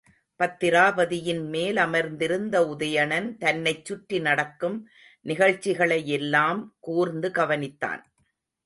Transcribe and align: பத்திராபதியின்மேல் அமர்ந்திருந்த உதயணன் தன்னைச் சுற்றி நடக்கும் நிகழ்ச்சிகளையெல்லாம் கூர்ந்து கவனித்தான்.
பத்திராபதியின்மேல் 0.39 1.75
அமர்ந்திருந்த 1.75 2.55
உதயணன் 2.65 3.37
தன்னைச் 3.37 3.85
சுற்றி 3.85 4.19
நடக்கும் 4.19 4.77
நிகழ்ச்சிகளையெல்லாம் 5.25 6.61
கூர்ந்து 6.79 7.29
கவனித்தான். 7.29 8.01